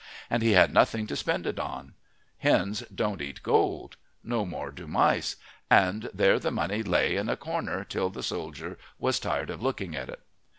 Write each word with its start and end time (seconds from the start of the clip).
And 0.31 0.41
he 0.41 0.53
had 0.53 0.73
nothing 0.73 1.05
to 1.05 1.15
spend 1.15 1.45
it 1.45 1.59
on. 1.59 1.93
Hens 2.39 2.79
don't 2.91 3.21
eat 3.21 3.43
gold. 3.43 3.97
No 4.23 4.47
more 4.47 4.71
do 4.71 4.87
mice. 4.87 5.35
And 5.69 6.09
there 6.11 6.39
the 6.39 6.49
money 6.49 6.81
lay 6.81 7.15
in 7.17 7.29
a 7.29 7.37
corner 7.37 7.83
till 7.83 8.09
the 8.09 8.23
soldier 8.23 8.79
was 8.97 9.19
tired 9.19 9.51
of 9.51 9.61
looking 9.61 9.95
at 9.95 10.09
it. 10.09 10.21